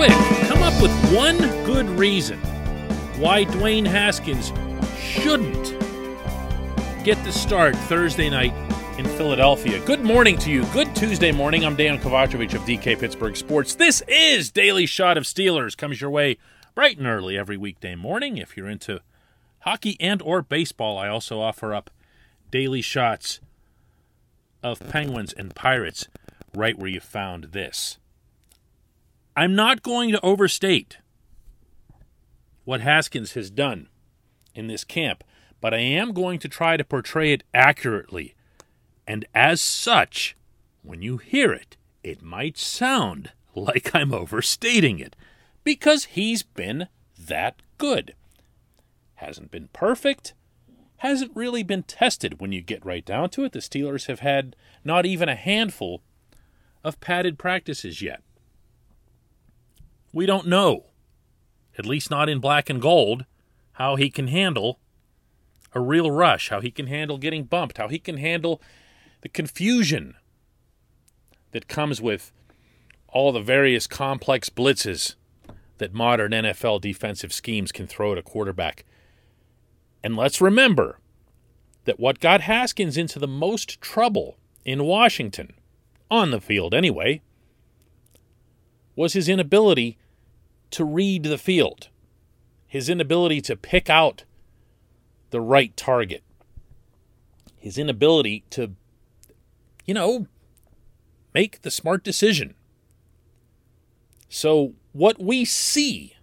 [0.00, 0.48] quick.
[0.48, 1.36] Come up with one
[1.66, 2.38] good reason
[3.20, 4.50] why Dwayne Haskins
[4.98, 5.74] shouldn't
[7.04, 8.54] get the start Thursday night
[8.98, 9.78] in Philadelphia.
[9.84, 10.64] Good morning to you.
[10.72, 11.66] Good Tuesday morning.
[11.66, 13.74] I'm Dan Kovacevic of DK Pittsburgh Sports.
[13.74, 15.76] This is Daily Shot of Steelers.
[15.76, 16.38] Comes your way
[16.74, 18.38] bright and early every weekday morning.
[18.38, 19.02] If you're into
[19.60, 21.90] hockey and or baseball, I also offer up
[22.50, 23.40] daily shots
[24.62, 26.08] of Penguins and Pirates
[26.54, 27.98] right where you found this.
[29.36, 30.98] I'm not going to overstate
[32.64, 33.88] what Haskins has done
[34.54, 35.24] in this camp,
[35.60, 38.34] but I am going to try to portray it accurately.
[39.06, 40.36] And as such,
[40.82, 45.16] when you hear it, it might sound like I'm overstating it
[45.64, 48.14] because he's been that good.
[49.16, 50.34] Hasn't been perfect,
[50.98, 53.52] hasn't really been tested when you get right down to it.
[53.52, 56.02] The Steelers have had not even a handful
[56.82, 58.22] of padded practices yet.
[60.12, 60.86] We don't know,
[61.78, 63.24] at least not in black and gold,
[63.72, 64.80] how he can handle
[65.74, 68.60] a real rush, how he can handle getting bumped, how he can handle
[69.20, 70.16] the confusion
[71.52, 72.32] that comes with
[73.08, 75.14] all the various complex blitzes
[75.78, 78.84] that modern NFL defensive schemes can throw at a quarterback.
[80.02, 80.98] And let's remember
[81.84, 85.54] that what got Haskins into the most trouble in Washington,
[86.10, 87.22] on the field anyway,
[89.00, 89.96] was his inability
[90.70, 91.88] to read the field,
[92.66, 94.24] his inability to pick out
[95.30, 96.22] the right target,
[97.56, 98.74] his inability to,
[99.86, 100.26] you know,
[101.32, 102.54] make the smart decision.
[104.28, 106.16] So, what we see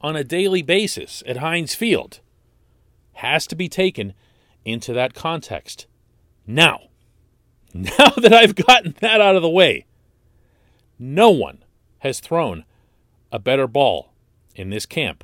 [0.00, 2.20] on a daily basis at Heinz Field
[3.14, 4.14] has to be taken
[4.64, 5.86] into that context.
[6.46, 6.82] Now,
[7.74, 9.86] now that I've gotten that out of the way,
[11.00, 11.61] no one
[12.02, 12.64] has thrown
[13.30, 14.12] a better ball
[14.56, 15.22] in this camp.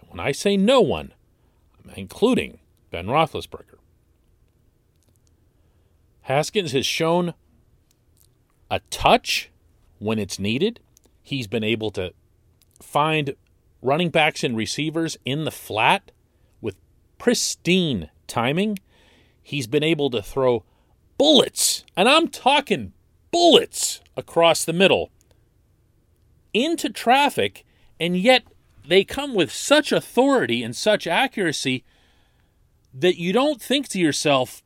[0.00, 1.14] And when I say no one,
[1.78, 2.58] I'm including
[2.90, 3.78] Ben Roethlisberger.
[6.22, 7.34] Haskins has shown
[8.68, 9.52] a touch
[10.00, 10.80] when it's needed.
[11.22, 12.12] He's been able to
[12.82, 13.36] find
[13.80, 16.10] running backs and receivers in the flat
[16.60, 16.74] with
[17.18, 18.80] pristine timing.
[19.40, 20.64] He's been able to throw
[21.18, 22.94] bullets, and I'm talking
[23.30, 25.12] bullets across the middle
[26.54, 27.66] into traffic,
[28.00, 28.44] and yet
[28.86, 31.84] they come with such authority and such accuracy
[32.94, 34.62] that you don't think to yourself,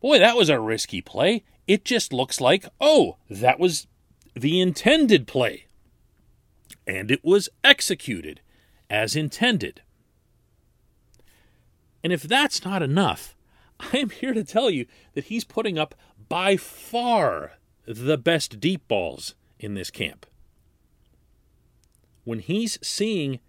[0.00, 1.44] boy, that was a risky play.
[1.66, 3.86] It just looks like, oh, that was
[4.34, 5.66] the intended play.
[6.86, 8.40] And it was executed
[8.88, 9.82] as intended.
[12.02, 13.36] And if that's not enough,
[13.80, 15.94] I am here to tell you that he's putting up
[16.28, 20.26] by far the best deep balls in this camp.
[22.28, 23.40] When he's seeing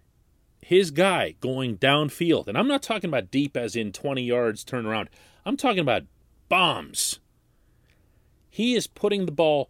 [0.62, 4.86] his guy going downfield, and I'm not talking about deep as in 20 yards turn
[4.86, 5.10] around,
[5.44, 6.04] I'm talking about
[6.48, 7.18] bombs.
[8.48, 9.68] He is putting the ball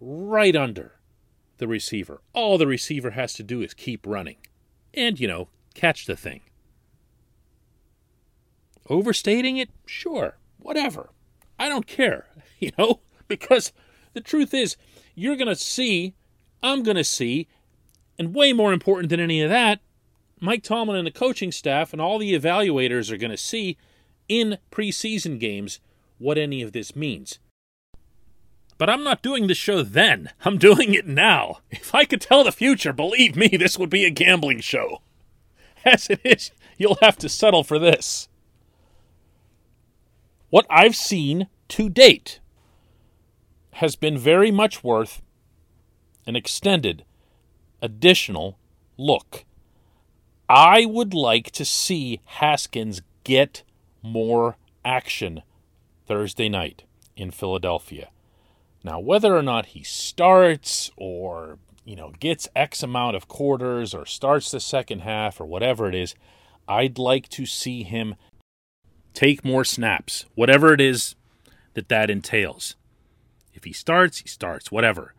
[0.00, 0.94] right under
[1.58, 2.22] the receiver.
[2.32, 4.38] All the receiver has to do is keep running
[4.94, 6.40] and, you know, catch the thing.
[8.88, 9.68] Overstating it?
[9.84, 11.10] Sure, whatever.
[11.58, 12.28] I don't care,
[12.58, 13.74] you know, because
[14.14, 14.78] the truth is,
[15.14, 16.14] you're going to see,
[16.62, 17.48] I'm going to see,
[18.18, 19.80] and way more important than any of that,
[20.40, 23.76] Mike Tomlin and the coaching staff and all the evaluators are going to see
[24.28, 25.80] in preseason games
[26.18, 27.38] what any of this means.
[28.78, 30.30] But I'm not doing this show then.
[30.44, 31.60] I'm doing it now.
[31.70, 35.00] If I could tell the future, believe me, this would be a gambling show.
[35.84, 38.28] As it is, you'll have to settle for this
[40.50, 42.40] what I've seen to date
[43.72, 45.20] has been very much worth
[46.26, 47.04] an extended
[47.86, 48.58] additional
[48.98, 49.44] look.
[50.48, 53.62] I would like to see Haskins get
[54.02, 55.42] more action
[56.06, 56.84] Thursday night
[57.16, 58.10] in Philadelphia.
[58.84, 64.04] Now, whether or not he starts or, you know, gets X amount of quarters or
[64.04, 66.14] starts the second half or whatever it is,
[66.68, 68.14] I'd like to see him
[69.14, 71.16] take more snaps, whatever it is
[71.74, 72.76] that that entails.
[73.54, 75.14] If he starts, he starts, whatever.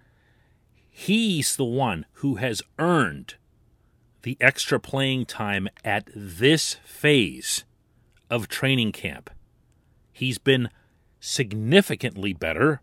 [1.00, 3.36] He's the one who has earned
[4.24, 7.66] the extra playing time at this phase
[8.32, 9.30] of training camp.
[10.12, 10.70] He's been
[11.20, 12.82] significantly better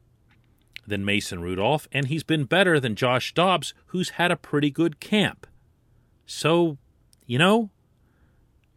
[0.86, 5.00] than Mason Rudolph, and he's been better than Josh Dobbs, who's had a pretty good
[5.00, 5.48] camp.
[6.24, 6.78] So,
[7.26, 7.70] you know,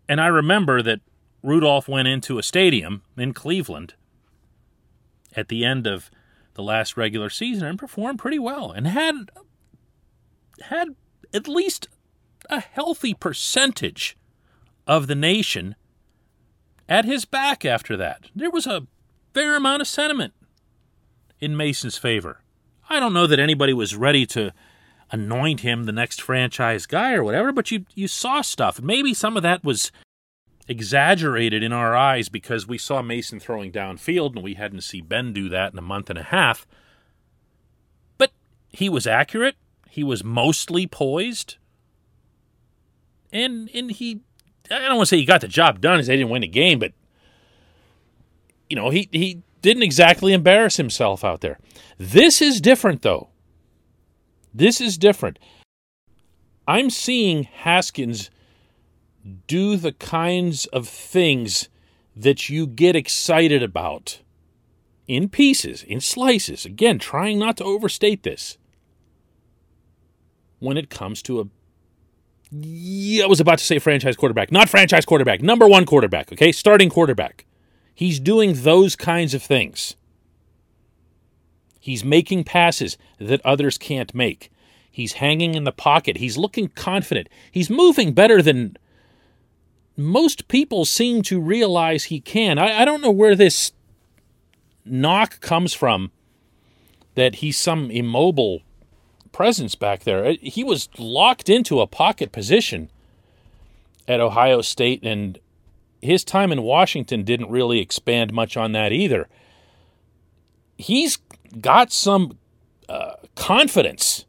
[0.07, 1.01] And I remember that
[1.44, 3.94] Rudolph went into a stadium in Cleveland
[5.35, 6.09] at the end of
[6.53, 9.31] the last regular season and performed pretty well and had
[10.63, 10.89] had
[11.33, 11.88] at least
[12.50, 14.18] a healthy percentage
[14.92, 15.74] of the nation
[16.90, 18.26] at his back after that.
[18.36, 18.88] There was a
[19.34, 20.34] fair amount of sentiment
[21.40, 22.42] in Mason's favor.
[22.90, 24.52] I don't know that anybody was ready to
[25.10, 28.82] anoint him the next franchise guy or whatever, but you you saw stuff.
[28.82, 29.94] Maybe some of that was
[30.68, 35.32] exaggerated in our eyes because we saw Mason throwing downfield and we hadn't seen Ben
[35.32, 36.68] do that in a month and a half.
[38.18, 38.32] But
[38.68, 39.56] he was accurate.
[39.90, 41.56] He was mostly poised.
[43.32, 44.24] And and he
[44.71, 46.47] I don't want to say he got the job done as they didn't win the
[46.47, 46.94] game, but
[48.69, 51.59] you know, he he didn't exactly embarrass himself out there.
[51.97, 53.29] This is different though.
[54.53, 55.39] This is different.
[56.68, 58.29] I'm seeing Haskins
[59.47, 61.69] do the kinds of things
[62.15, 64.21] that you get excited about
[65.07, 66.65] in pieces, in slices.
[66.65, 68.57] Again, trying not to overstate this.
[70.59, 71.45] When it comes to a
[72.51, 76.51] yeah, I was about to say franchise quarterback, not franchise quarterback, number one quarterback, okay?
[76.51, 77.45] Starting quarterback.
[77.95, 79.95] He's doing those kinds of things.
[81.80, 84.51] He's making passes that others can't make.
[84.92, 86.18] He's hanging in the pocket.
[86.18, 87.30] He's looking confident.
[87.50, 88.75] He's moving better than
[89.95, 92.59] most people seem to realize he can.
[92.59, 93.71] I, I don't know where this
[94.83, 96.12] knock comes from
[97.15, 98.62] that he's some immobile
[99.31, 100.33] presence back there.
[100.42, 102.89] He was locked into a pocket position
[104.07, 105.39] at Ohio State, and
[106.01, 109.28] his time in Washington didn't really expand much on that either.
[110.78, 111.19] He's
[111.60, 112.38] got some
[112.89, 114.25] uh, confidence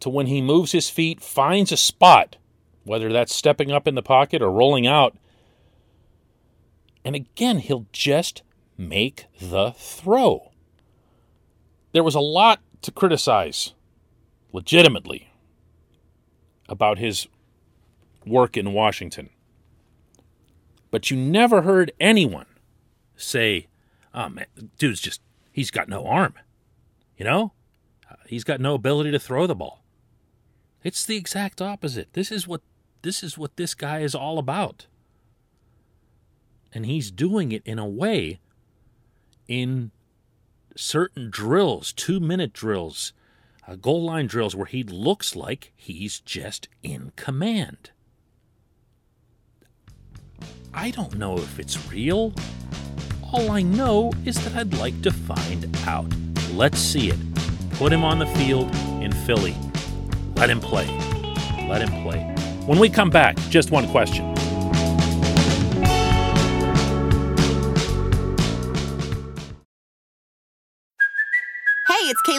[0.00, 2.36] to when he moves his feet, finds a spot,
[2.84, 5.16] whether that's stepping up in the pocket or rolling out.
[7.04, 8.42] And again, he'll just
[8.76, 10.50] make the throw.
[11.92, 13.74] There was a lot to criticize,
[14.52, 15.32] legitimately,
[16.68, 17.26] about his
[18.24, 19.30] work in Washington.
[20.90, 22.46] But you never heard anyone
[23.16, 23.66] say,
[24.14, 24.46] oh man,
[24.78, 25.20] dude's just
[25.50, 26.34] he's got no arm.
[27.16, 27.52] You know?
[28.10, 29.82] Uh, he's got no ability to throw the ball.
[30.82, 32.12] It's the exact opposite.
[32.12, 32.62] This is what
[33.02, 34.86] this is what this guy is all about.
[36.72, 38.40] And he's doing it in a way
[39.46, 39.90] in
[40.74, 43.12] certain drills, 2-minute drills,
[43.66, 47.90] uh, goal line drills where he looks like he's just in command.
[50.74, 52.32] I don't know if it's real.
[53.32, 56.06] All I know is that I'd like to find out.
[56.52, 57.18] Let's see it.
[57.72, 59.56] Put him on the field in Philly.
[60.36, 60.86] Let him play.
[61.68, 62.20] Let him play.
[62.66, 64.34] When we come back, just one question.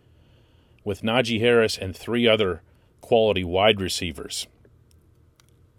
[0.84, 2.62] with Najee Harris and three other
[3.00, 4.46] quality wide receivers.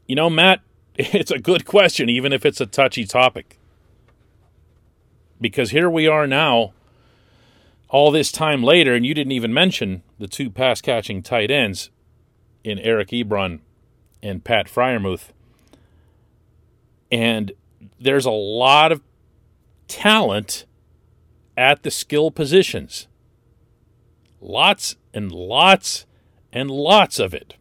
[0.07, 0.61] You know, Matt,
[0.95, 3.57] it's a good question, even if it's a touchy topic.
[5.39, 6.73] Because here we are now,
[7.89, 11.89] all this time later, and you didn't even mention the two pass catching tight ends
[12.63, 13.59] in Eric Ebron
[14.21, 15.29] and Pat Freiermuth.
[17.13, 17.51] And
[17.99, 19.01] there's a lot of
[19.87, 20.65] talent
[21.55, 23.07] at the skill positions.
[24.41, 26.07] Lots and lots
[26.51, 27.53] and lots of it.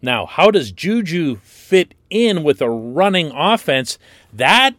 [0.00, 3.98] Now, how does Juju fit in with a running offense?
[4.32, 4.76] That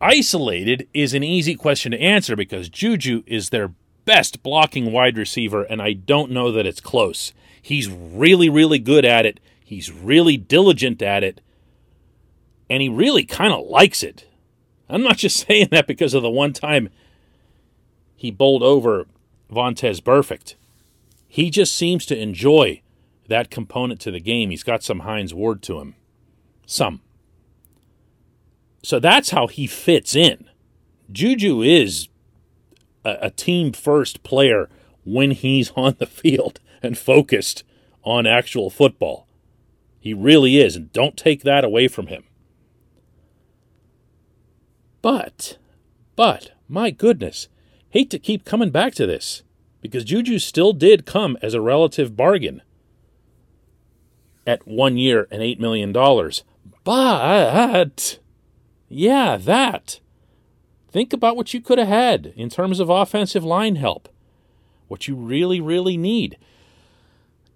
[0.00, 3.72] isolated is an easy question to answer because Juju is their
[4.04, 7.32] best blocking wide receiver, and I don't know that it's close.
[7.60, 9.40] He's really, really good at it.
[9.64, 11.40] He's really diligent at it
[12.72, 14.24] and he really kind of likes it.
[14.88, 16.88] I'm not just saying that because of the one time
[18.16, 19.04] he bowled over
[19.50, 20.54] Vontaze Burfict.
[21.28, 22.80] He just seems to enjoy
[23.28, 24.48] that component to the game.
[24.48, 25.96] He's got some Hines Ward to him.
[26.64, 27.02] Some.
[28.82, 30.48] So that's how he fits in.
[31.10, 32.08] Juju is
[33.04, 34.70] a, a team first player
[35.04, 37.64] when he's on the field and focused
[38.02, 39.26] on actual football.
[40.00, 42.24] He really is, and don't take that away from him.
[45.02, 45.58] But,
[46.14, 47.48] but, my goodness,
[47.90, 49.42] hate to keep coming back to this
[49.80, 52.62] because Juju still did come as a relative bargain
[54.46, 55.92] at one year and $8 million.
[56.84, 58.18] But,
[58.88, 60.00] yeah, that.
[60.90, 64.08] Think about what you could have had in terms of offensive line help,
[64.86, 66.38] what you really, really need.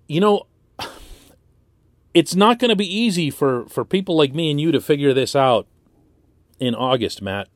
[0.08, 0.46] You know,
[2.14, 5.14] it's not going to be easy for, for people like me and you to figure
[5.14, 5.68] this out
[6.58, 7.48] in August, Matt.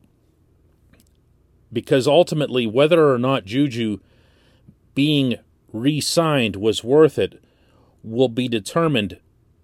[1.72, 3.98] Because ultimately, whether or not Juju
[4.94, 5.36] being
[5.72, 7.42] re signed was worth it
[8.02, 9.18] will be determined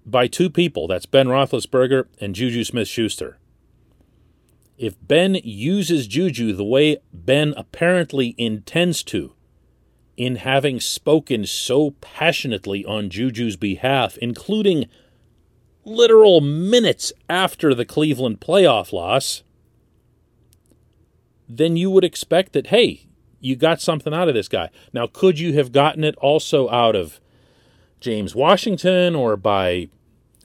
[0.04, 3.38] by two people that's Ben Roethlisberger and Juju Smith Schuster.
[4.78, 9.32] If Ben uses Juju the way Ben apparently intends to,
[10.16, 14.86] in having spoken so passionately on Juju's behalf, including
[15.86, 19.42] literal minutes after the Cleveland playoff loss,
[21.48, 23.06] then you would expect that, hey,
[23.40, 24.68] you got something out of this guy.
[24.92, 27.20] Now, could you have gotten it also out of
[28.00, 29.88] James Washington or by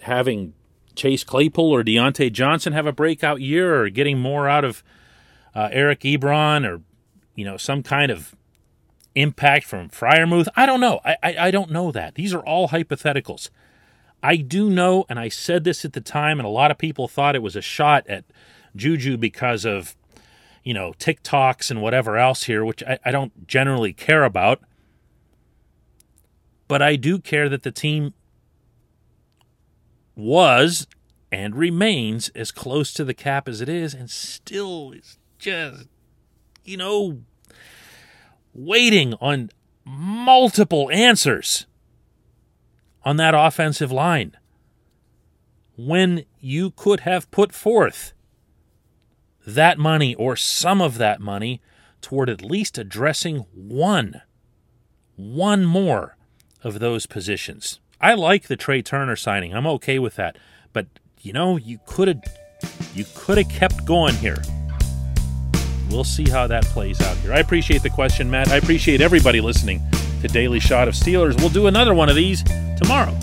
[0.01, 0.53] having
[0.95, 4.83] Chase Claypool or Diontae Johnson have a breakout year or getting more out of
[5.55, 6.81] uh, Eric Ebron or,
[7.35, 8.35] you know, some kind of
[9.15, 10.47] impact from Freiermuth?
[10.55, 10.99] I don't know.
[11.03, 12.13] I, I, I don't know that.
[12.13, 13.49] These are all hypotheticals.
[14.23, 17.07] I do know, and I said this at the time, and a lot of people
[17.07, 18.23] thought it was a shot at
[18.75, 19.95] Juju because of,
[20.63, 24.61] you know, TikToks and whatever else here, which I, I don't generally care about.
[26.67, 28.13] But I do care that the team
[30.15, 30.87] was
[31.31, 35.87] and remains as close to the cap as it is, and still is just,
[36.63, 37.21] you know,
[38.53, 39.49] waiting on
[39.83, 41.65] multiple answers
[43.03, 44.37] on that offensive line
[45.75, 48.13] when you could have put forth
[49.45, 51.61] that money or some of that money
[52.01, 54.21] toward at least addressing one,
[55.15, 56.17] one more
[56.63, 57.79] of those positions.
[57.99, 59.53] I like the Trai Turner signing.
[59.53, 60.37] I'm okay with that.
[60.73, 60.87] But
[61.19, 62.23] you know, you could have
[62.93, 64.41] you could have kept going here.
[65.89, 67.33] We'll see how that plays out here.
[67.33, 68.49] I appreciate the question, Matt.
[68.49, 69.81] I appreciate everybody listening
[70.21, 71.37] the Daily Shot of Steelers.
[71.39, 72.43] We'll do another one of these
[72.77, 73.15] tomorrow.